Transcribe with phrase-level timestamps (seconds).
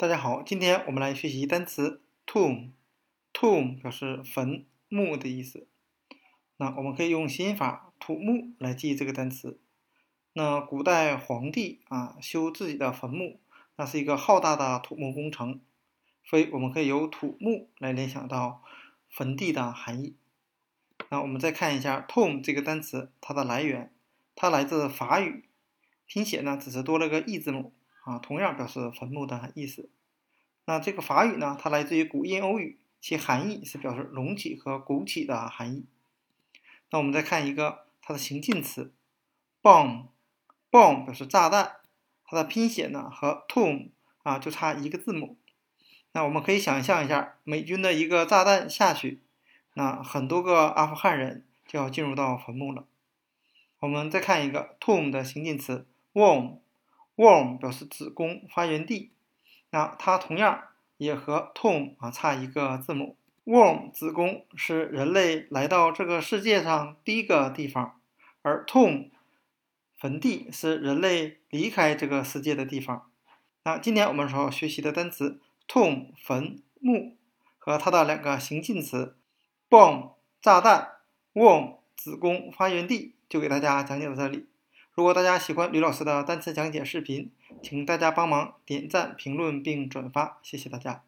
[0.00, 2.70] 大家好，今天我们来学习单词 tomb。
[3.34, 5.66] tomb 表示坟墓的意思。
[6.56, 9.58] 那我们可以用心法土木来记这个单词。
[10.34, 13.40] 那古代皇帝啊修自己的坟墓，
[13.74, 15.60] 那是一个浩大的土木工程，
[16.22, 18.62] 所以我们可以由土木来联想到
[19.10, 20.14] 坟地的含义。
[21.08, 23.92] 那我们再看一下 tomb 这个单词，它的来源，
[24.36, 25.48] 它来自法语，
[26.06, 27.72] 拼写呢只是多了个 e 字母。
[28.08, 29.90] 啊，同样表示坟墓的意思。
[30.64, 35.84] 那这个法语呢，它来自于古印欧语，其含义是表示隆起和鼓起的含义。
[36.88, 38.94] 那我们再看一个它的形近词
[39.60, 41.76] ，bomb，bomb 表示炸弹，
[42.24, 43.90] 它的拼写呢和 tomb
[44.22, 45.36] 啊就差一个字母。
[46.12, 49.20] 那我们可以想象一下，美军的一个炸弹下去，
[49.74, 52.86] 那很多个阿富汗人就要进入到坟墓了。
[53.80, 56.60] 我们再看一个 tomb 的形近词，womb。
[57.18, 59.10] Womb 表示子宫发源地，
[59.70, 60.68] 那它同样
[60.98, 63.16] 也和 tomb 啊差一个字母。
[63.44, 68.00] Womb 子宫是人类来到这个世界上第一个地方，
[68.42, 69.08] 而 tomb
[69.96, 73.10] 坟地是人类离开这个世界的地方。
[73.64, 77.16] 那今天我们所要学习的单词 tomb 坟墓
[77.58, 79.16] 和它的两个形近词
[79.68, 80.92] bomb 炸弹
[81.34, 84.46] ，womb 子宫发源地，就给大家讲解到这里。
[84.98, 87.30] 如果大家喜欢吕老师的单词讲解视频，
[87.62, 91.04] 请大家帮忙点赞、评论并转发，谢谢大家。